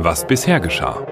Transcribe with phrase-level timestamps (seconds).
[0.00, 1.04] Was bisher geschah.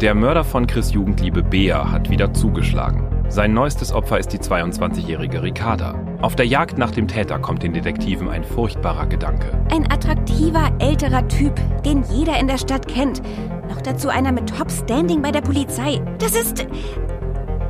[0.00, 3.02] Der Mörder von Chris Jugendliebe Bea hat wieder zugeschlagen.
[3.28, 5.96] Sein neuestes Opfer ist die 22-jährige Ricarda.
[6.22, 9.50] Auf der Jagd nach dem Täter kommt den Detektiven ein furchtbarer Gedanke.
[9.72, 13.20] Ein attraktiver, älterer Typ, den jeder in der Stadt kennt.
[13.68, 16.00] Noch dazu einer mit Top-Standing bei der Polizei.
[16.20, 16.68] Das ist.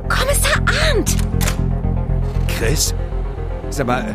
[0.07, 1.15] Kommissar Arndt!
[2.47, 2.93] Chris?
[3.71, 4.13] Sag mal,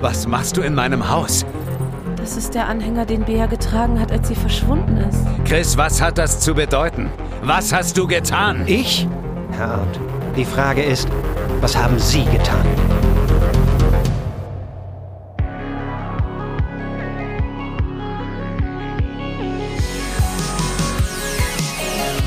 [0.00, 1.46] was machst du in meinem Haus?
[2.28, 5.18] Das ist der Anhänger, den Bea getragen hat, als sie verschwunden ist.
[5.46, 7.08] Chris, was hat das zu bedeuten?
[7.42, 8.64] Was hast du getan?
[8.66, 9.08] Ich?
[9.52, 9.98] Herr Arndt,
[10.36, 11.08] die Frage ist,
[11.62, 12.66] was haben Sie getan?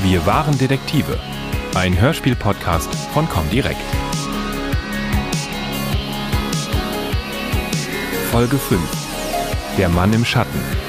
[0.02, 1.16] Wir waren Detektive.
[1.76, 3.78] Ein Hörspiel-Podcast von Comdirect.
[8.32, 9.11] Folge 5.
[9.78, 10.81] Der Mann im Schatten.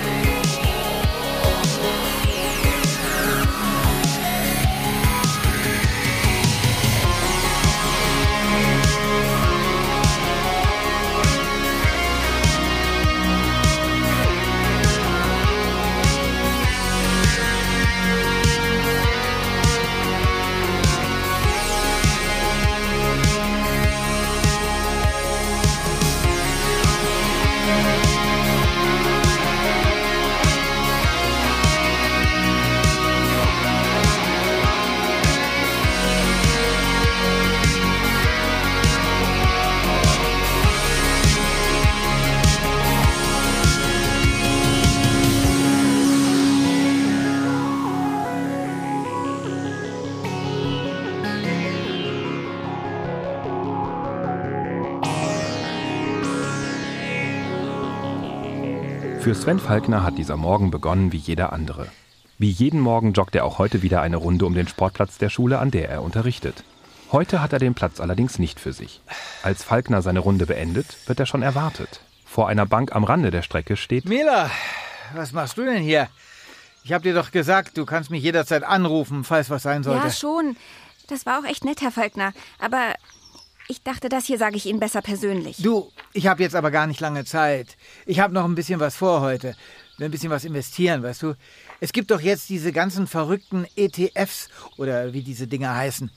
[59.33, 61.87] Für Sven Falkner hat dieser Morgen begonnen wie jeder andere.
[62.37, 65.57] Wie jeden Morgen joggt er auch heute wieder eine Runde um den Sportplatz der Schule,
[65.57, 66.63] an der er unterrichtet.
[67.11, 69.01] Heute hat er den Platz allerdings nicht für sich.
[69.41, 72.01] Als Falkner seine Runde beendet, wird er schon erwartet.
[72.23, 74.51] Vor einer Bank am Rande der Strecke steht Mila,
[75.15, 76.09] was machst du denn hier?
[76.83, 80.05] Ich hab dir doch gesagt, du kannst mich jederzeit anrufen, falls was sein sollte.
[80.05, 80.57] Ja, schon.
[81.07, 82.33] Das war auch echt nett, Herr Falkner.
[82.59, 82.93] Aber
[83.67, 85.57] ich dachte, das hier sage ich Ihnen besser persönlich.
[85.57, 87.77] Du, ich habe jetzt aber gar nicht lange Zeit.
[88.05, 89.55] Ich habe noch ein bisschen was vor heute.
[89.97, 91.35] Will ein bisschen was investieren, weißt du?
[91.79, 96.09] Es gibt doch jetzt diese ganzen verrückten ETFs oder wie diese Dinger heißen.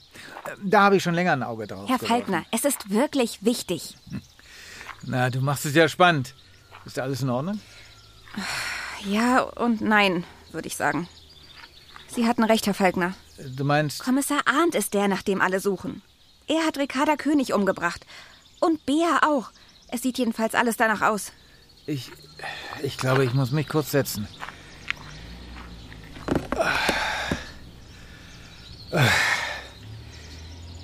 [0.63, 1.87] Da habe ich schon länger ein Auge drauf.
[1.87, 1.99] Herr.
[1.99, 3.95] Falkner, es ist wirklich wichtig.
[5.03, 6.33] Na, du machst es ja spannend.
[6.85, 7.59] Ist alles in Ordnung?
[9.05, 11.07] Ja und nein, würde ich sagen.
[12.07, 13.13] Sie hatten recht, Herr Falkner.
[13.37, 16.01] Du meinst, Kommissar Arndt ist der, nach dem alle suchen.
[16.47, 18.05] Er hat Ricarda König umgebracht.
[18.59, 19.51] Und Bea auch.
[19.89, 21.31] Es sieht jedenfalls alles danach aus.
[21.85, 22.11] ich,
[22.81, 24.27] ich glaube, ich muss mich kurz setzen.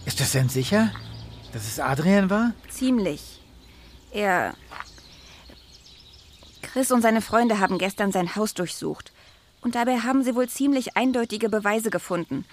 [0.06, 0.91] Ist das denn sicher,
[1.53, 2.53] dass es Adrian war?
[2.69, 3.41] Ziemlich.
[4.12, 4.53] Er.
[6.62, 9.12] Chris und seine Freunde haben gestern sein Haus durchsucht.
[9.62, 12.45] Und dabei haben sie wohl ziemlich eindeutige Beweise gefunden.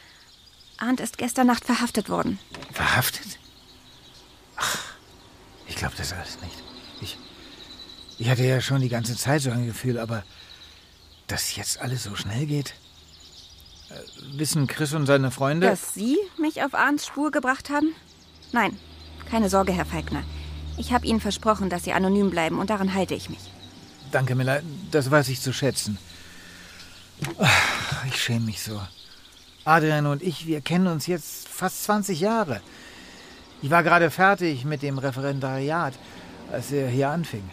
[0.80, 2.38] Arndt ist gestern Nacht verhaftet worden.
[2.72, 3.38] Verhaftet?
[4.56, 4.78] Ach,
[5.66, 6.62] ich glaube das alles nicht.
[7.00, 7.18] Ich,
[8.18, 10.24] ich hatte ja schon die ganze Zeit so ein Gefühl, aber
[11.26, 12.74] dass jetzt alles so schnell geht.
[13.90, 15.68] Äh, wissen Chris und seine Freunde?
[15.68, 17.94] Dass Sie mich auf Arndts Spur gebracht haben?
[18.52, 18.76] Nein,
[19.30, 20.24] keine Sorge, Herr Falkner.
[20.76, 23.52] Ich habe Ihnen versprochen, dass Sie anonym bleiben und daran halte ich mich.
[24.10, 24.62] Danke, Miller.
[24.90, 25.98] Das weiß ich zu schätzen.
[28.08, 28.80] Ich schäme mich so.
[29.64, 32.60] Adrian und ich, wir kennen uns jetzt fast 20 Jahre.
[33.62, 35.94] Ich war gerade fertig mit dem Referendariat,
[36.50, 37.48] als er hier anfing.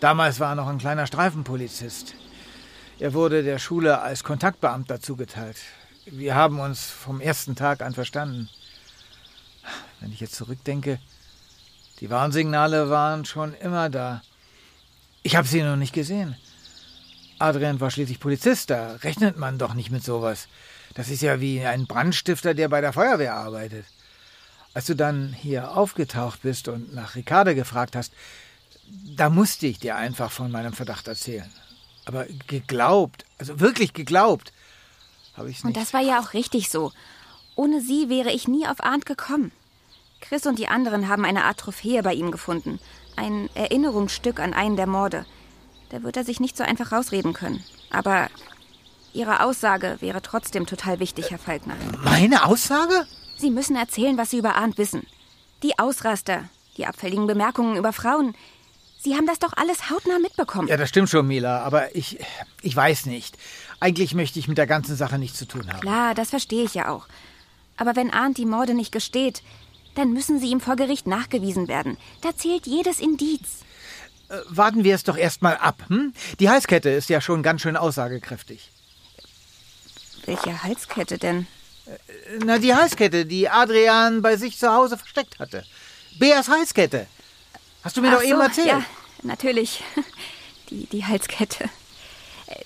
[0.00, 2.14] Damals war er noch ein kleiner Streifenpolizist.
[2.98, 5.58] Er wurde der Schule als Kontaktbeamter zugeteilt.
[6.06, 8.48] Wir haben uns vom ersten Tag an verstanden.
[10.00, 10.98] Wenn ich jetzt zurückdenke,
[12.00, 14.22] die Warnsignale waren schon immer da.
[15.22, 16.36] Ich habe sie noch nicht gesehen.
[17.38, 20.48] Adrian war schließlich Polizist, da rechnet man doch nicht mit sowas.
[20.96, 23.84] Das ist ja wie ein Brandstifter, der bei der Feuerwehr arbeitet.
[24.72, 28.12] Als du dann hier aufgetaucht bist und nach Ricarda gefragt hast,
[29.14, 31.50] da musste ich dir einfach von meinem Verdacht erzählen.
[32.06, 34.52] Aber geglaubt, also wirklich geglaubt,
[35.36, 35.76] habe ich es nicht.
[35.76, 36.92] Und das war ja auch richtig so.
[37.56, 39.52] Ohne Sie wäre ich nie auf Arndt gekommen.
[40.20, 42.80] Chris und die anderen haben eine Art Trophäe bei ihm gefunden.
[43.16, 45.26] Ein Erinnerungsstück an einen der Morde.
[45.90, 47.62] Da wird er sich nicht so einfach rausreden können.
[47.90, 48.28] Aber
[49.16, 51.74] Ihre Aussage wäre trotzdem total wichtig, Herr Falkner.
[52.04, 53.06] Meine Aussage?
[53.38, 55.06] Sie müssen erzählen, was Sie über Arndt wissen.
[55.62, 56.44] Die Ausraster,
[56.76, 58.34] die abfälligen Bemerkungen über Frauen.
[58.98, 60.68] Sie haben das doch alles hautnah mitbekommen.
[60.68, 62.18] Ja, das stimmt schon, Mila, aber ich,
[62.60, 63.38] ich weiß nicht.
[63.80, 65.80] Eigentlich möchte ich mit der ganzen Sache nichts zu tun haben.
[65.80, 67.06] Klar, das verstehe ich ja auch.
[67.78, 69.42] Aber wenn Arndt die Morde nicht gesteht,
[69.94, 71.96] dann müssen sie ihm vor Gericht nachgewiesen werden.
[72.20, 73.62] Da zählt jedes Indiz.
[74.28, 75.82] Äh, warten wir es doch erstmal ab.
[75.88, 76.12] Hm?
[76.38, 78.72] Die Halskette ist ja schon ganz schön aussagekräftig.
[80.26, 81.46] Welche Halskette denn?
[82.44, 85.64] Na, die Halskette, die Adrian bei sich zu Hause versteckt hatte.
[86.18, 87.06] Beas Halskette.
[87.84, 88.66] Hast du mir Ach doch eben so, erzählt.
[88.66, 88.82] Ja,
[89.22, 89.82] natürlich.
[90.68, 91.66] Die, die Halskette.
[92.48, 92.56] Äh,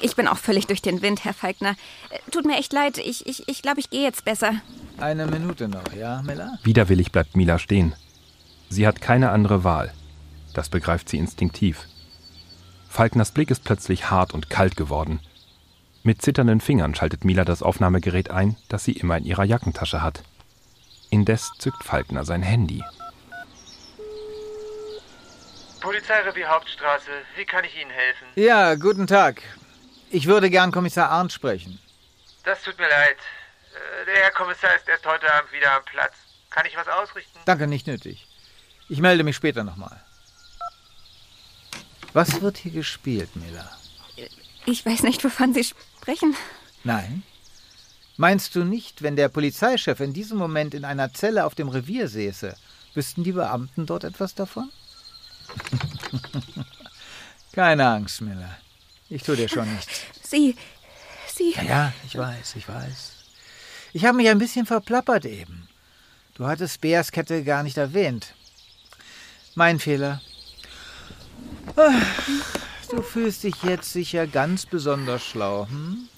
[0.00, 1.76] Ich bin auch völlig durch den Wind, Herr Falkner.
[2.08, 2.96] Äh, Tut mir echt leid.
[2.96, 4.54] Ich, ich, ich glaube, ich gehe jetzt besser.
[4.96, 6.58] Eine Minute noch, ja, Miller?
[6.62, 7.94] Widerwillig bleibt Mila stehen.
[8.70, 9.92] Sie hat keine andere Wahl.
[10.54, 11.86] Das begreift sie instinktiv.
[12.88, 15.20] Falkners Blick ist plötzlich hart und kalt geworden.
[16.06, 20.22] Mit zitternden Fingern schaltet Mila das Aufnahmegerät ein, das sie immer in ihrer Jackentasche hat.
[21.10, 22.80] Indes zückt Falkner sein Handy.
[25.80, 28.28] Polizeirevier Hauptstraße, wie kann ich Ihnen helfen?
[28.36, 29.42] Ja, guten Tag.
[30.08, 31.80] Ich würde gern Kommissar Arndt sprechen.
[32.44, 33.16] Das tut mir leid.
[33.74, 36.14] Äh, Der Herr Kommissar ist erst heute Abend wieder am Platz.
[36.50, 37.40] Kann ich was ausrichten?
[37.46, 38.28] Danke, nicht nötig.
[38.88, 40.00] Ich melde mich später nochmal.
[42.12, 43.68] Was wird hier gespielt, Miller?
[44.66, 46.34] Ich weiß nicht, wovon Sie sprechen.
[46.84, 47.22] Nein?
[48.16, 52.08] Meinst du nicht, wenn der Polizeichef in diesem Moment in einer Zelle auf dem Revier
[52.08, 52.56] säße,
[52.94, 54.70] wüssten die Beamten dort etwas davon?
[57.52, 58.56] Keine Angst, Miller.
[59.08, 60.00] Ich tue dir schon nichts.
[60.22, 60.56] Sie.
[61.32, 61.52] Sie.
[61.52, 63.12] Ja, ja, ich weiß, ich weiß.
[63.92, 65.68] Ich habe mich ein bisschen verplappert eben.
[66.34, 68.34] Du hattest Beas Kette gar nicht erwähnt.
[69.54, 70.20] Mein Fehler.
[71.76, 71.92] Ach,
[72.90, 75.66] Du fühlst dich jetzt sicher ganz besonders schlau.
[75.68, 76.08] Hm?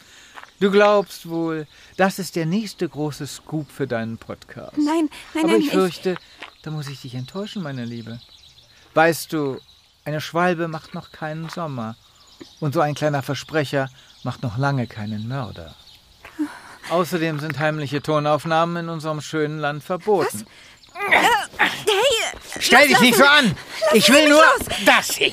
[0.60, 1.66] Du glaubst wohl,
[1.96, 4.76] das ist der nächste große Scoop für deinen Podcast.
[4.76, 5.62] Nein, nein, Aber nein.
[5.62, 6.16] ich fürchte,
[6.62, 8.20] da muss ich dich enttäuschen, meine Liebe.
[8.94, 9.60] Weißt du,
[10.04, 11.96] eine Schwalbe macht noch keinen Sommer.
[12.60, 13.88] Und so ein kleiner Versprecher
[14.24, 15.74] macht noch lange keinen Mörder.
[16.90, 20.46] Außerdem sind heimliche Tonaufnahmen in unserem schönen Land verboten.
[20.94, 21.28] Hey!
[22.58, 23.56] Stell dich nicht so an!
[23.92, 24.68] Ich will nur los!
[24.84, 25.32] das hier.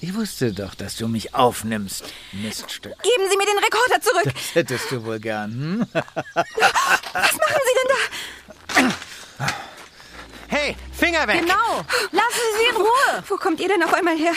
[0.00, 2.94] Ich wusste doch, dass du mich aufnimmst, Miststück.
[3.02, 4.24] Geben Sie mir den Rekorder zurück!
[4.24, 5.86] Das hättest du wohl gern, hm?
[5.92, 8.90] Was machen Sie denn
[9.38, 9.54] da?
[10.48, 11.40] Hey, Finger weg!
[11.40, 11.84] Genau.
[12.12, 13.24] Lassen Sie sie in Ruhe.
[13.26, 14.32] Wo kommt ihr denn auf einmal her?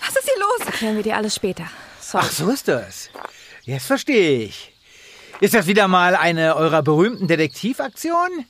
[0.00, 0.66] Was ist hier los?
[0.66, 1.64] Erklären wir dir alles später.
[2.00, 2.24] Sorry.
[2.26, 3.10] Ach, so ist das.
[3.64, 4.72] Jetzt verstehe ich.
[5.40, 8.46] Ist das wieder mal eine eurer berühmten Detektivaktionen?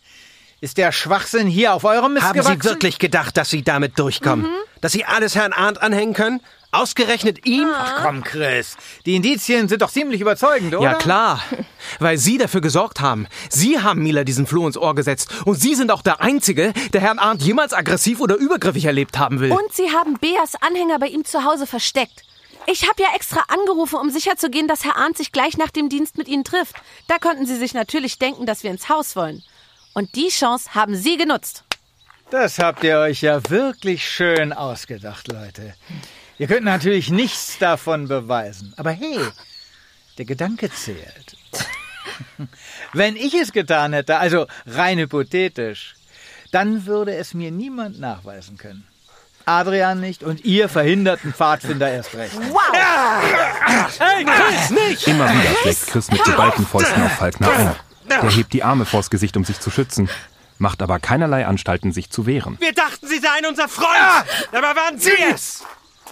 [0.63, 2.61] Ist der Schwachsinn hier auf eurem Mist Haben gewachsen?
[2.63, 4.47] Sie wirklich gedacht, dass Sie damit durchkommen?
[4.81, 6.41] Dass Sie alles Herrn Arndt anhängen können?
[6.71, 7.67] Ausgerechnet ihm?
[8.01, 8.77] Komm, Chris.
[9.05, 10.85] Die Indizien sind doch ziemlich überzeugend, oder?
[10.85, 11.43] Ja klar,
[11.99, 13.27] weil Sie dafür gesorgt haben.
[13.51, 15.31] Sie haben Mila diesen Floh ins Ohr gesetzt.
[15.45, 19.41] Und Sie sind auch der Einzige, der Herrn Arndt jemals aggressiv oder übergriffig erlebt haben
[19.41, 19.51] will.
[19.51, 22.23] Und sie haben Beas Anhänger bei ihm zu Hause versteckt.
[22.67, 26.19] Ich habe ja extra angerufen, um sicherzugehen, dass Herr Arndt sich gleich nach dem Dienst
[26.19, 26.77] mit Ihnen trifft.
[27.09, 29.43] Da konnten Sie sich natürlich denken, dass wir ins Haus wollen.
[29.95, 31.65] Und die Chance haben Sie genutzt.
[32.31, 35.75] Das habt ihr euch ja wirklich schön ausgedacht, Leute.
[36.39, 38.73] Ihr könnt natürlich nichts davon beweisen.
[38.79, 39.19] Aber hey,
[40.17, 41.37] der Gedanke zählt.
[42.95, 45.95] Wenn ich es getan hätte, also rein hypothetisch,
[46.53, 48.87] dann würde es mir niemand nachweisen können.
[49.45, 52.35] Adrian nicht und ihr verhinderten Pfadfinder erst recht.
[55.07, 57.77] Immer wieder schlägt Chris mit geballten Fäusten auf Falkner ein.
[58.21, 60.09] Der hebt die Arme vors Gesicht, um sich zu schützen,
[60.59, 62.57] macht aber keinerlei Anstalten, sich zu wehren.
[62.61, 63.89] Wir dachten, Sie seien unser Freund.
[64.53, 65.65] Aber waren Sie es?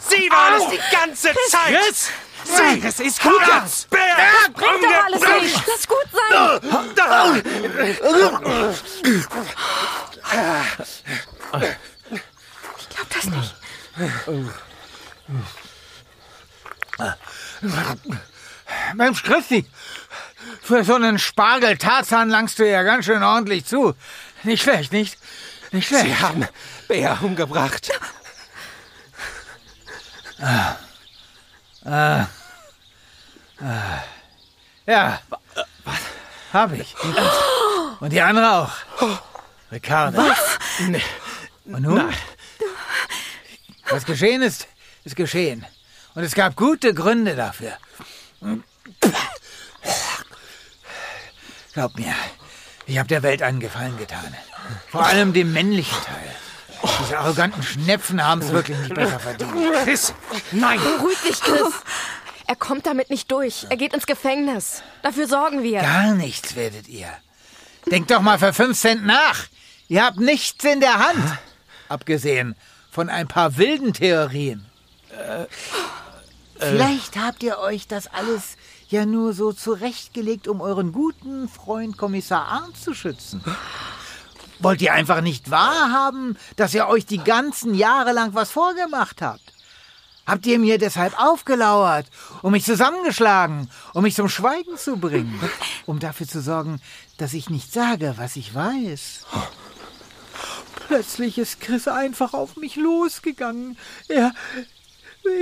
[0.09, 1.78] Sie waren es die ganze Zeit.
[1.78, 2.11] Chris!
[2.45, 3.90] Sie, es ist gut jetzt.
[3.90, 4.00] Bär,
[4.54, 5.62] Bringt doch alles nicht.
[5.66, 6.61] Lass gut sein.
[12.78, 13.54] Ich glaub das nicht.
[18.95, 19.66] Mensch, Christi,
[20.63, 23.95] für so einen Spargel-Tarzan langst du ja ganz schön ordentlich zu.
[24.43, 25.19] Nicht schlecht, nicht?
[25.73, 26.07] Nicht schlecht.
[26.07, 26.47] Sie haben
[26.89, 27.91] Bär umgebracht.
[34.87, 35.21] Ja.
[36.53, 36.95] Hab ich.
[38.01, 38.73] Und die andere auch.
[39.71, 40.19] Ricardo.
[40.19, 40.59] Was?
[41.65, 42.13] Und nun?
[43.91, 44.67] Was geschehen ist,
[45.05, 45.67] ist geschehen.
[46.15, 47.77] Und es gab gute Gründe dafür.
[51.73, 52.15] Glaub mir,
[52.87, 54.35] ich habe der Welt einen Gefallen getan.
[54.91, 56.35] Vor allem dem männlichen Teil.
[57.03, 59.53] Diese arroganten Schnepfen haben es wirklich nicht besser verdient.
[59.85, 60.15] Chris,
[60.53, 60.81] nein.
[60.81, 61.73] Beruhig dich, Chris.
[62.47, 63.67] Er kommt damit nicht durch.
[63.69, 64.83] Er geht ins Gefängnis.
[65.03, 65.83] Dafür sorgen wir.
[65.83, 67.09] Gar nichts werdet ihr.
[67.91, 69.47] Denkt doch mal für fünf Cent nach.
[69.89, 71.39] Ihr habt nichts in der Hand.
[71.89, 72.57] abgesehen
[72.91, 74.67] von ein paar wilden Theorien.
[75.11, 75.47] Äh,
[76.59, 78.57] Vielleicht habt ihr euch das alles
[78.91, 83.43] ja nur so zurechtgelegt, um euren guten Freund Kommissar Arndt zu schützen.
[84.59, 89.41] Wollt ihr einfach nicht wahrhaben, dass ihr euch die ganzen Jahre lang was vorgemacht habt?
[90.27, 92.07] Habt ihr mir deshalb aufgelauert,
[92.43, 95.41] um mich zusammengeschlagen, um mich zum Schweigen zu bringen,
[95.87, 96.81] um dafür zu sorgen,
[97.17, 99.27] dass ich nicht sage, was ich weiß?
[100.87, 103.79] Plötzlich ist Chris einfach auf mich losgegangen.
[104.09, 104.33] Er,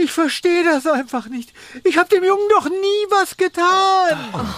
[0.00, 1.52] ich verstehe das einfach nicht.
[1.84, 4.52] Ich habe dem Jungen doch nie was getan.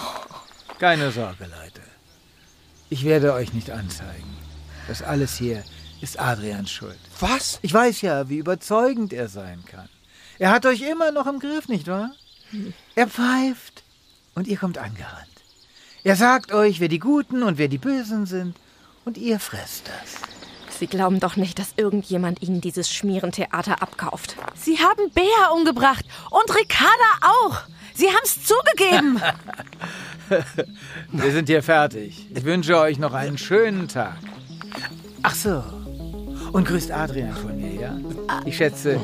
[0.79, 1.83] Keine Sorge, Leute.
[2.89, 4.37] Ich werde euch nicht anzeigen.
[4.89, 5.63] Das alles hier
[6.01, 6.99] ist Adrians Schuld.
[7.21, 7.59] Was?
[7.63, 9.89] Ich weiß ja, wie überzeugend er sein kann.
[10.39, 12.13] Er hat euch immer noch im Griff, nicht wahr?
[12.95, 13.85] Er pfeift
[14.35, 15.29] und ihr kommt angerannt.
[16.03, 18.57] Er sagt euch, wer die Guten und wer die Bösen sind
[19.05, 20.40] und ihr fresst das.
[20.81, 24.37] Sie glauben doch nicht, dass irgendjemand Ihnen dieses Schmierentheater abkauft.
[24.55, 26.89] Sie haben Bea umgebracht und Ricarda
[27.21, 27.61] auch.
[27.93, 29.21] Sie haben's zugegeben.
[31.13, 32.27] Wir sind hier fertig.
[32.35, 34.17] Ich wünsche euch noch einen schönen Tag.
[35.23, 35.63] Ach so.
[36.51, 37.99] Und grüßt Adrian von mir, ja?
[38.47, 38.99] Ich schätze,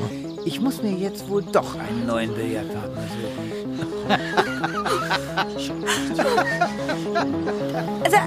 [0.45, 3.53] ich muss mir jetzt wohl doch einen neuen Billardpartner suchen.
[8.03, 8.17] Also,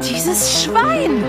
[0.00, 1.22] dieses Schwein.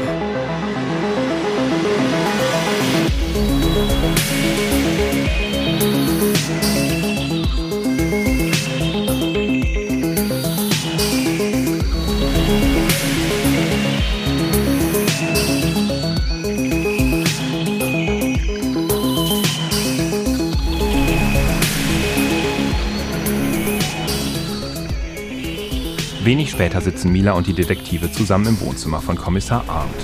[26.28, 29.96] Wenig später sitzen Mila und die Detektive zusammen im Wohnzimmer von Kommissar Arndt.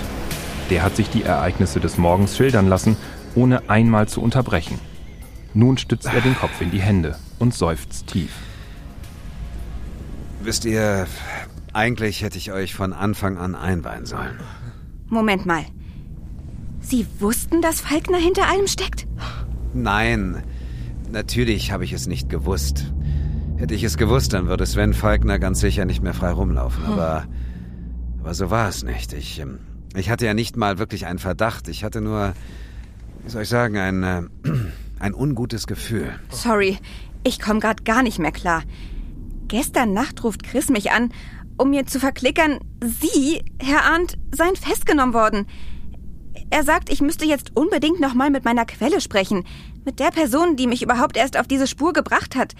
[0.69, 2.95] Der hat sich die Ereignisse des Morgens schildern lassen,
[3.35, 4.79] ohne einmal zu unterbrechen.
[5.53, 8.31] Nun stützt er den Kopf in die Hände und seufzt tief.
[10.41, 11.07] Wisst ihr,
[11.73, 14.39] eigentlich hätte ich euch von Anfang an einweihen sollen.
[15.07, 15.63] Moment mal.
[16.81, 19.07] Sie wussten, dass Falkner hinter allem steckt?
[19.73, 20.43] Nein,
[21.11, 22.93] natürlich habe ich es nicht gewusst.
[23.57, 26.83] Hätte ich es gewusst, dann würde Sven Falkner ganz sicher nicht mehr frei rumlaufen.
[26.85, 27.25] Aber,
[28.19, 29.13] aber so war es nicht.
[29.13, 29.59] Ich, ähm,
[29.95, 31.69] ich hatte ja nicht mal wirklich einen Verdacht.
[31.69, 32.33] Ich hatte nur,
[33.23, 34.21] wie soll ich sagen, ein, äh,
[34.99, 36.13] ein ungutes Gefühl.
[36.29, 36.77] Sorry,
[37.23, 38.63] ich komme gerade gar nicht mehr klar.
[39.47, 41.11] Gestern Nacht ruft Chris mich an,
[41.57, 45.47] um mir zu verklickern, Sie, Herr Arndt, seien festgenommen worden.
[46.49, 49.45] Er sagt, ich müsste jetzt unbedingt nochmal mit meiner Quelle sprechen.
[49.85, 52.53] Mit der Person, die mich überhaupt erst auf diese Spur gebracht hat.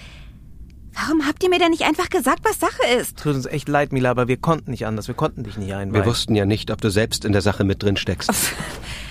[0.93, 3.17] Warum habt ihr mir denn nicht einfach gesagt, was Sache ist?
[3.17, 5.07] Tut uns echt leid, Mila, aber wir konnten nicht anders.
[5.07, 5.93] Wir konnten dich nicht einweihen.
[5.93, 8.31] Wir wussten ja nicht, ob du selbst in der Sache mit drin steckst.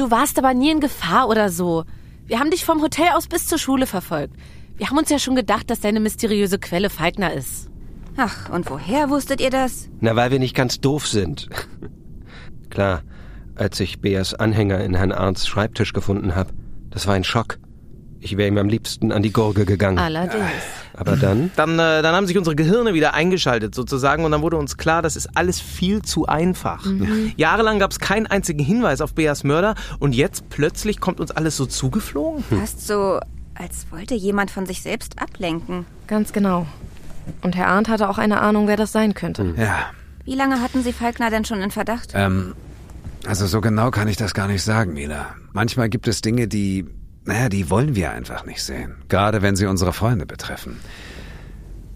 [0.00, 1.84] Du warst aber nie in Gefahr oder so.
[2.24, 4.34] Wir haben dich vom Hotel aus bis zur Schule verfolgt.
[4.78, 7.68] Wir haben uns ja schon gedacht, dass deine mysteriöse Quelle Falkner ist.
[8.16, 9.90] Ach, und woher wusstet ihr das?
[10.00, 11.50] Na, weil wir nicht ganz doof sind.
[12.70, 13.02] Klar,
[13.56, 16.54] als ich Beas Anhänger in Herrn Arndts Schreibtisch gefunden habe,
[16.88, 17.58] das war ein Schock.
[18.20, 19.98] Ich wäre ihm am liebsten an die Gurgel gegangen.
[19.98, 20.44] Allerdings.
[20.92, 21.50] Aber dann?
[21.56, 25.00] Dann, äh, dann haben sich unsere Gehirne wieder eingeschaltet sozusagen und dann wurde uns klar,
[25.00, 26.84] das ist alles viel zu einfach.
[27.36, 31.56] Jahrelang gab es keinen einzigen Hinweis auf Beas Mörder und jetzt plötzlich kommt uns alles
[31.56, 32.44] so zugeflogen.
[32.44, 33.20] Fast so,
[33.54, 35.86] als wollte jemand von sich selbst ablenken.
[36.06, 36.66] Ganz genau.
[37.42, 39.54] Und Herr Arndt hatte auch eine Ahnung, wer das sein könnte.
[39.56, 39.86] Ja,
[40.24, 42.10] Wie lange hatten Sie Falkner denn schon in Verdacht?
[42.14, 42.54] ähm,
[43.26, 45.34] also so genau kann ich das gar nicht sagen, Mila.
[45.52, 46.86] Manchmal gibt es Dinge, die,
[47.30, 48.96] naja, die wollen wir einfach nicht sehen.
[49.08, 50.78] Gerade wenn sie unsere Freunde betreffen.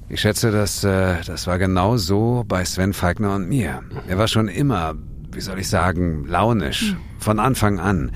[0.08, 3.82] Ich schätze, dass äh, das war genau so bei Sven Falkner und mir.
[4.06, 4.94] Er war schon immer,
[5.32, 6.94] wie soll ich sagen, launisch.
[7.18, 8.12] Von Anfang an.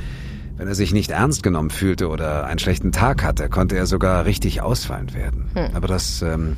[0.56, 4.25] Wenn er sich nicht ernst genommen fühlte oder einen schlechten Tag hatte, konnte er sogar
[4.25, 5.50] richtig ausfallend werden.
[5.75, 6.56] Aber das, ähm,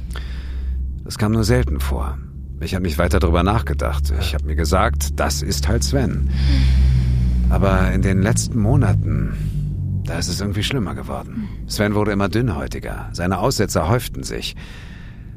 [1.04, 2.18] das kam nur selten vor.
[2.60, 4.12] Ich habe nicht weiter darüber nachgedacht.
[4.20, 6.28] Ich habe mir gesagt, das ist halt Sven.
[7.48, 9.59] Aber in den letzten Monaten,
[10.10, 11.48] da ist es irgendwie schlimmer geworden.
[11.68, 13.10] Sven wurde immer dünnhäutiger.
[13.12, 14.56] Seine Aussetzer häuften sich.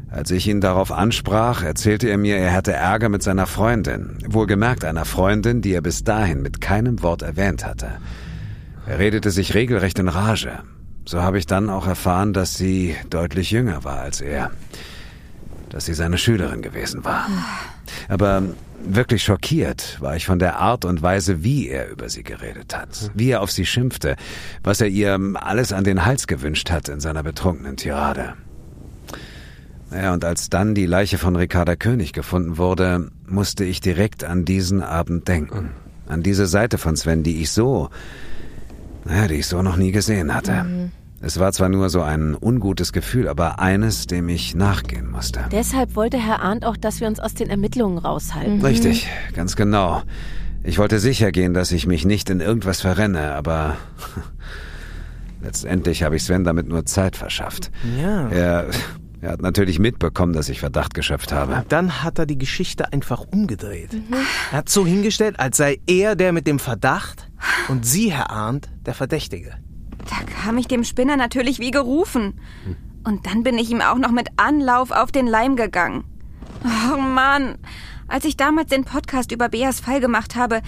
[0.09, 4.17] Als ich ihn darauf ansprach, erzählte er mir, er hatte Ärger mit seiner Freundin.
[4.27, 7.99] Wohlgemerkt einer Freundin, die er bis dahin mit keinem Wort erwähnt hatte.
[8.87, 10.53] Er redete sich regelrecht in Rage.
[11.05, 14.49] So habe ich dann auch erfahren, dass sie deutlich jünger war als er.
[15.73, 17.27] Dass sie seine Schülerin gewesen war.
[18.07, 18.43] Aber
[18.85, 23.11] wirklich schockiert war ich von der Art und Weise, wie er über sie geredet hat.
[23.15, 24.15] Wie er auf sie schimpfte.
[24.63, 28.35] Was er ihr alles an den Hals gewünscht hat in seiner betrunkenen Tirade.
[29.89, 34.45] Naja, und als dann die Leiche von Ricarda König gefunden wurde, musste ich direkt an
[34.45, 35.71] diesen Abend denken.
[36.07, 37.89] An diese Seite von Sven, die ich so,
[39.05, 40.63] naja, die ich so noch nie gesehen hatte.
[40.63, 40.91] Mhm.
[41.25, 45.45] Es war zwar nur so ein ungutes Gefühl, aber eines, dem ich nachgehen musste.
[45.53, 48.61] Deshalb wollte Herr Arndt auch, dass wir uns aus den Ermittlungen raushalten.
[48.61, 50.03] Richtig, ganz genau.
[50.65, 53.77] Ich wollte sicher gehen, dass ich mich nicht in irgendwas verrenne, aber
[55.41, 57.71] letztendlich habe ich Sven damit nur Zeit verschafft.
[57.97, 58.27] Ja.
[58.27, 58.65] Er,
[59.21, 61.63] er hat natürlich mitbekommen, dass ich Verdacht geschöpft habe.
[61.69, 63.91] Dann hat er die Geschichte einfach umgedreht.
[64.51, 67.29] Er hat so hingestellt, als sei er der mit dem Verdacht
[67.69, 69.53] und Sie, Herr Arndt, der Verdächtige.
[70.09, 72.39] Da kam ich dem Spinner natürlich wie gerufen.
[73.03, 76.03] Und dann bin ich ihm auch noch mit Anlauf auf den Leim gegangen.
[76.63, 77.55] Oh Mann,
[78.07, 80.61] als ich damals den Podcast über Beas Fall gemacht habe,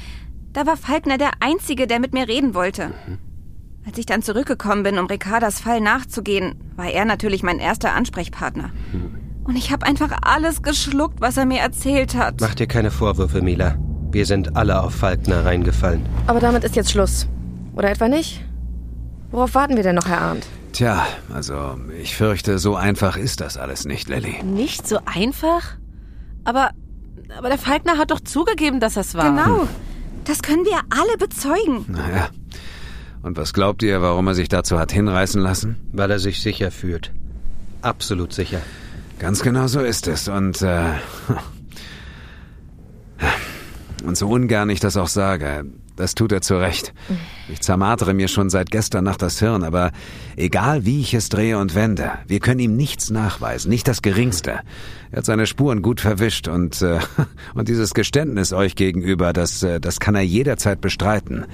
[0.54, 2.92] da war Falkner der Einzige, der mit mir reden wollte.
[3.86, 8.72] Als ich dann zurückgekommen bin, um Ricardas Fall nachzugehen, war er natürlich mein erster Ansprechpartner.
[9.44, 12.42] Und ich habe einfach alles geschluckt, was er mir erzählt hat.
[12.42, 13.78] Mach dir keine Vorwürfe, Mila.
[14.12, 16.06] Wir sind alle auf Falkner reingefallen.
[16.26, 17.28] Aber damit ist jetzt Schluss.
[17.76, 18.44] Oder etwa nicht?
[19.36, 20.48] Worauf warten wir denn noch, Herr Arndt?
[20.72, 24.42] Tja, also ich fürchte, so einfach ist das alles nicht, Lilly.
[24.46, 25.76] Nicht so einfach?
[26.46, 26.70] Aber,
[27.38, 29.32] aber der Falkner hat doch zugegeben, dass es war.
[29.32, 29.68] Genau.
[30.24, 31.84] Das können wir alle bezeugen.
[31.90, 32.30] Naja.
[33.24, 35.82] Und was glaubt ihr, warum er sich dazu hat hinreißen lassen?
[35.92, 37.12] Weil er sich sicher fühlt.
[37.82, 38.62] Absolut sicher.
[39.20, 40.30] Ganz genau so ist es.
[40.30, 40.94] Und, äh,
[44.06, 46.94] und so ungern ich das auch sage, das tut er zu Recht.
[47.50, 49.92] Ich zermartere mir schon seit gestern Nacht das Hirn, aber
[50.36, 54.60] egal wie ich es drehe und wende, wir können ihm nichts nachweisen, nicht das Geringste.
[55.12, 57.00] Er hat seine Spuren gut verwischt und, äh,
[57.54, 61.46] und dieses Geständnis euch gegenüber, das, äh, das kann er jederzeit bestreiten.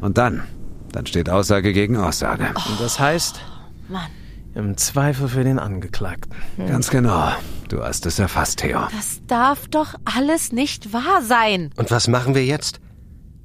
[0.00, 0.44] Und dann,
[0.92, 2.48] dann steht Aussage gegen Aussage.
[2.54, 3.40] Und das heißt,
[3.88, 4.10] Mann.
[4.54, 6.34] im Zweifel für den Angeklagten.
[6.66, 7.32] Ganz genau.
[7.68, 8.80] Du hast es erfasst, Theo.
[8.96, 11.70] Das darf doch alles nicht wahr sein.
[11.76, 12.80] Und was machen wir jetzt?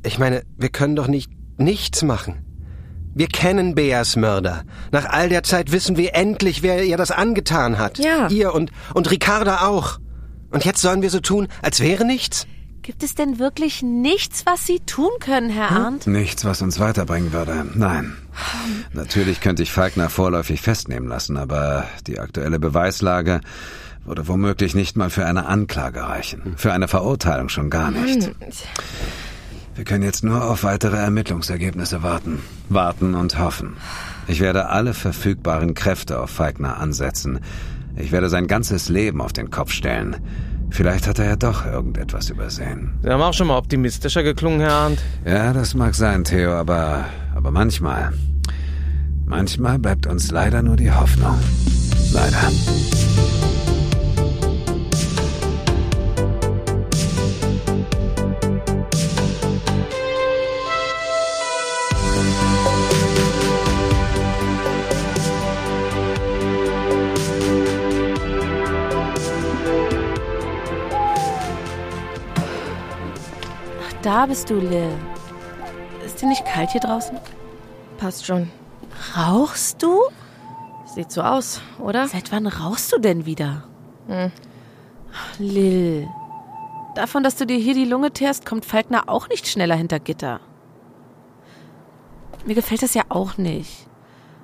[0.04, 2.46] Ich meine, wir können doch nicht nichts machen.
[3.16, 4.64] Wir kennen Beas Mörder.
[4.92, 8.00] Nach all der Zeit wissen wir endlich, wer ihr das angetan hat.
[8.00, 8.28] Ja.
[8.28, 10.00] Ihr und, und Ricarda auch.
[10.50, 12.48] Und jetzt sollen wir so tun, als wäre nichts?
[12.82, 16.06] Gibt es denn wirklich nichts, was Sie tun können, Herr Arndt?
[16.06, 17.66] Nichts, was uns weiterbringen würde.
[17.76, 18.18] Nein.
[18.92, 23.40] Natürlich könnte ich Falkner vorläufig festnehmen lassen, aber die aktuelle Beweislage
[24.04, 26.56] würde womöglich nicht mal für eine Anklage reichen.
[26.58, 28.32] Für eine Verurteilung schon gar nicht.
[29.76, 32.40] Wir können jetzt nur auf weitere Ermittlungsergebnisse warten.
[32.70, 33.78] Warten und hoffen.
[34.28, 37.40] Ich werde alle verfügbaren Kräfte auf Falkner ansetzen.
[37.96, 40.18] Ich werde sein ganzes Leben auf den Kopf stellen.
[40.70, 42.94] Vielleicht hat er ja doch irgendetwas übersehen.
[43.04, 45.00] Sie haben auch schon mal optimistischer geklungen, Herr Arndt.
[45.26, 47.06] Ja, das mag sein, Theo, aber,
[47.36, 48.14] aber manchmal,
[49.26, 51.38] manchmal bleibt uns leider nur die Hoffnung.
[52.12, 52.52] Leider.
[74.04, 74.92] Da bist du, Lil.
[76.06, 77.18] Ist dir nicht kalt hier draußen?
[77.98, 78.52] Passt schon.
[79.16, 79.98] Rauchst du?
[80.86, 82.08] Sieht so aus, oder?
[82.10, 83.64] Seit wann rauchst du denn wieder?
[84.08, 84.32] Hm.
[85.40, 86.10] Lil.
[86.96, 90.42] Davon, dass du dir hier die Lunge teerst, kommt Falkner auch nicht schneller hinter Gitter.
[92.46, 93.88] Mir gefällt das ja auch nicht.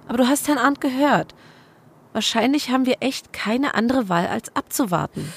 [0.07, 1.35] Aber du hast Herrn Arndt gehört.
[2.13, 5.31] Wahrscheinlich haben wir echt keine andere Wahl, als abzuwarten.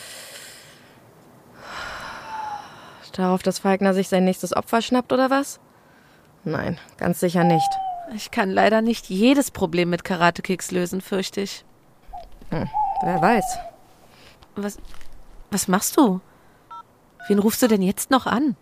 [3.12, 5.60] Darauf, dass Falkner sich sein nächstes Opfer schnappt, oder was?
[6.44, 7.68] Nein, ganz sicher nicht.
[8.14, 11.64] Ich kann leider nicht jedes Problem mit Karate-Kicks lösen, fürchte ich.
[12.50, 12.68] Hm,
[13.02, 13.58] wer weiß.
[14.56, 14.78] Was,
[15.50, 16.20] was machst du?
[17.28, 18.56] Wen rufst du denn jetzt noch an?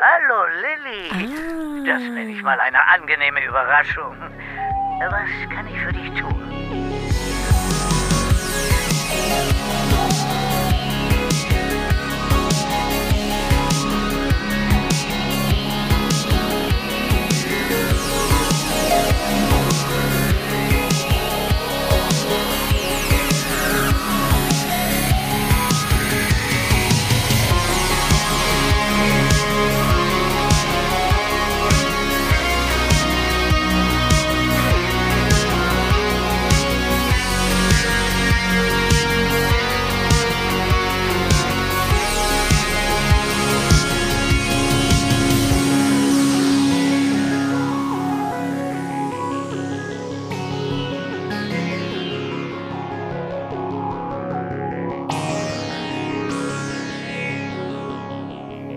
[0.00, 1.84] Hallo Lilly.
[1.86, 4.16] Das nenne ich mal eine angenehme Überraschung.
[5.00, 6.93] Was kann ich für dich tun?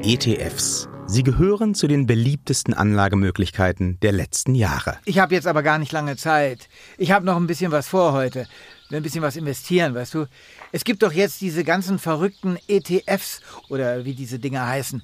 [0.09, 0.87] ETFs.
[1.05, 4.99] Sie gehören zu den beliebtesten Anlagemöglichkeiten der letzten Jahre.
[5.03, 6.69] Ich habe jetzt aber gar nicht lange Zeit.
[6.97, 8.47] Ich habe noch ein bisschen was vor heute.
[8.89, 10.27] Ein bisschen was investieren, weißt du?
[10.71, 15.03] Es gibt doch jetzt diese ganzen verrückten ETFs oder wie diese Dinger heißen.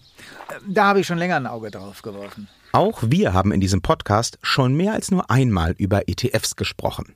[0.69, 2.47] Da habe ich schon länger ein Auge drauf geworfen.
[2.71, 7.13] Auch wir haben in diesem Podcast schon mehr als nur einmal über ETFs gesprochen.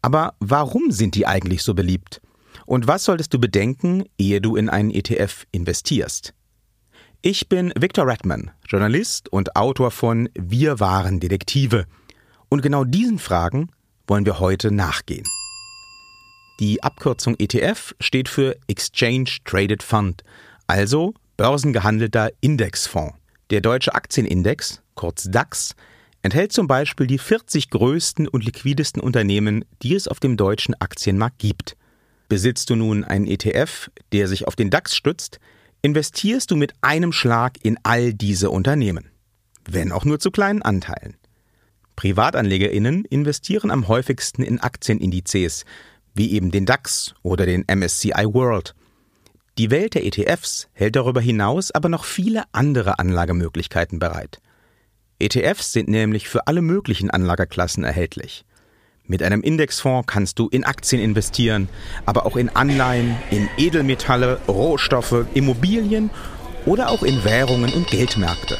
[0.00, 2.22] Aber warum sind die eigentlich so beliebt?
[2.64, 6.32] Und was solltest du bedenken, ehe du in einen ETF investierst?
[7.24, 11.86] Ich bin Victor Redman, Journalist und Autor von Wir waren Detektive.
[12.48, 13.70] Und genau diesen Fragen
[14.08, 15.24] wollen wir heute nachgehen.
[16.58, 20.24] Die Abkürzung ETF steht für Exchange Traded Fund,
[20.66, 23.14] also börsengehandelter Indexfonds.
[23.50, 25.76] Der deutsche Aktienindex, kurz DAX,
[26.22, 31.38] enthält zum Beispiel die 40 größten und liquidesten Unternehmen, die es auf dem deutschen Aktienmarkt
[31.38, 31.76] gibt.
[32.28, 35.38] Besitzt du nun einen ETF, der sich auf den DAX stützt,
[35.82, 39.10] investierst du mit einem Schlag in all diese Unternehmen,
[39.68, 41.16] wenn auch nur zu kleinen Anteilen.
[41.96, 45.64] Privatanlegerinnen investieren am häufigsten in Aktienindizes,
[46.14, 48.74] wie eben den DAX oder den MSCI World.
[49.58, 54.40] Die Welt der ETFs hält darüber hinaus aber noch viele andere Anlagemöglichkeiten bereit.
[55.18, 58.44] ETFs sind nämlich für alle möglichen Anlageklassen erhältlich.
[59.06, 61.68] Mit einem Indexfonds kannst du in Aktien investieren,
[62.06, 66.10] aber auch in Anleihen, in Edelmetalle, Rohstoffe, Immobilien
[66.66, 68.58] oder auch in Währungen und Geldmärkte.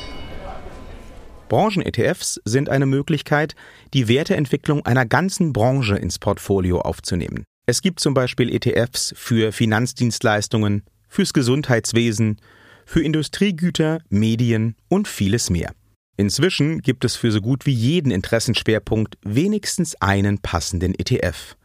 [1.48, 3.54] Branchen-ETFs sind eine Möglichkeit,
[3.92, 7.44] die Werteentwicklung einer ganzen Branche ins Portfolio aufzunehmen.
[7.66, 12.40] Es gibt zum Beispiel ETFs für Finanzdienstleistungen, fürs Gesundheitswesen,
[12.86, 15.72] für Industriegüter, Medien und vieles mehr.
[16.16, 21.56] Inzwischen gibt es für so gut wie jeden Interessenschwerpunkt wenigstens einen passenden ETF.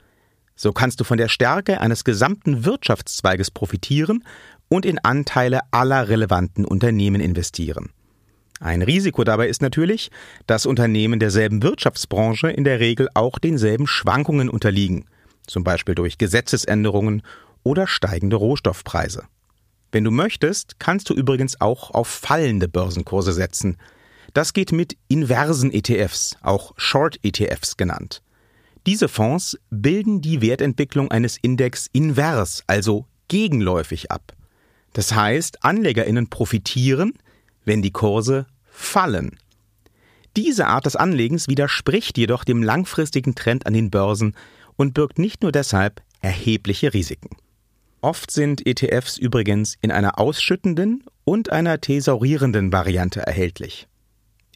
[0.56, 4.24] So kannst du von der Stärke eines gesamten Wirtschaftszweiges profitieren
[4.70, 7.90] und in Anteile aller relevanten Unternehmen investieren.
[8.60, 10.10] Ein Risiko dabei ist natürlich,
[10.48, 15.06] dass Unternehmen derselben Wirtschaftsbranche in der Regel auch denselben Schwankungen unterliegen,
[15.46, 17.22] zum Beispiel durch Gesetzesänderungen
[17.64, 19.26] oder steigende Rohstoffpreise.
[19.92, 23.78] Wenn du möchtest, kannst du übrigens auch auf fallende Börsenkurse setzen–
[24.38, 28.22] das geht mit inversen ETFs, auch Short ETFs genannt.
[28.86, 34.34] Diese Fonds bilden die Wertentwicklung eines Index invers, also gegenläufig ab.
[34.94, 37.14] Das heißt, Anlegerinnen profitieren,
[37.66, 39.40] wenn die Kurse fallen.
[40.36, 44.36] Diese Art des Anlegens widerspricht jedoch dem langfristigen Trend an den Börsen
[44.76, 47.38] und birgt nicht nur deshalb erhebliche Risiken.
[48.02, 53.88] Oft sind ETFs übrigens in einer ausschüttenden und einer thesaurierenden Variante erhältlich.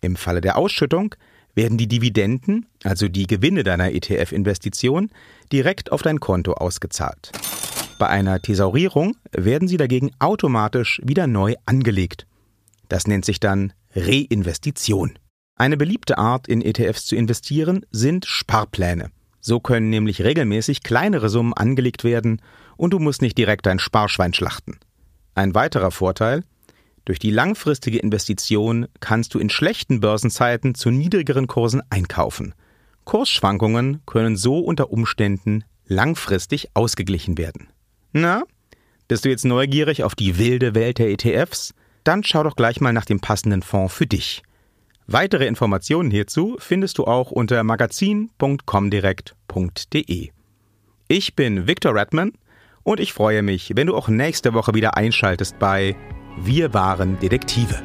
[0.02, 1.16] Im Falle der Ausschüttung
[1.54, 5.12] werden die Dividenden, also die Gewinne deiner ETF-Investition,
[5.52, 7.32] direkt auf dein Konto ausgezahlt.
[8.00, 12.26] Bei einer Thesaurierung werden sie dagegen automatisch wieder neu angelegt.
[12.90, 15.20] Das nennt sich dann Reinvestition.
[15.56, 19.12] Eine beliebte Art, in ETFs zu investieren, sind Sparpläne.
[19.40, 22.42] So können nämlich regelmäßig kleinere Summen angelegt werden
[22.76, 24.80] und du musst nicht direkt dein Sparschwein schlachten.
[25.36, 26.44] Ein weiterer Vorteil,
[27.06, 32.54] durch die langfristige Investition kannst du in schlechten Börsenzeiten zu niedrigeren Kursen einkaufen.
[33.06, 37.70] Kursschwankungen können so unter Umständen langfristig ausgeglichen werden.
[38.14, 38.44] Na,
[39.08, 41.74] bist du jetzt neugierig auf die wilde Welt der ETFs?
[42.04, 44.42] Dann schau doch gleich mal nach dem passenden Fonds für dich.
[45.08, 50.30] Weitere Informationen hierzu findest du auch unter magazin.comdirect.de.
[51.10, 52.32] Ich bin Victor Redman
[52.84, 55.98] und ich freue mich, wenn du auch nächste Woche wieder einschaltest bei
[56.38, 57.82] wir waren Detektive.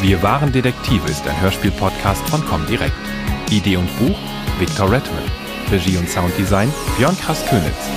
[0.00, 2.92] Wir waren Detektive ist ein Hörspiel-Podcast von Comdirect.
[3.50, 4.16] Idee und Buch
[4.58, 5.22] Victor Redman.
[5.70, 7.90] Regie und Sounddesign Björn Krass-Könitz.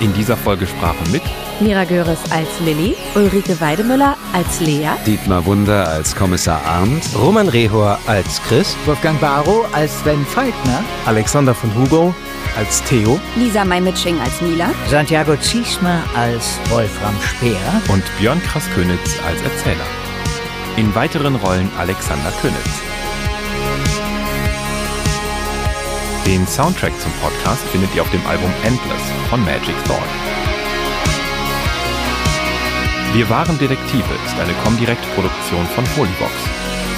[0.00, 1.22] In dieser Folge sprachen mit
[1.60, 7.98] Mira Göres als Lilly, Ulrike Weidemüller als Lea, Dietmar Wunder als Kommissar Arndt, Roman Rehor
[8.06, 12.14] als Chris, Wolfgang Barrow als Sven Falkner, Alexander von Hugo
[12.56, 19.40] als Theo, Lisa Maimitsching als Mila, Santiago Ziesmer als Wolfram Speer und Björn Krass-Könitz als
[19.42, 19.86] Erzähler.
[20.76, 22.80] In weiteren Rollen Alexander Könitz.
[26.26, 30.02] Den Soundtrack zum Podcast findet ihr auf dem Album Endless von Magic Thought.
[33.12, 36.32] Wir waren Detektive ist eine Comdirect-Produktion von Polybox.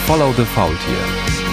[0.07, 1.48] Follow the Faultier.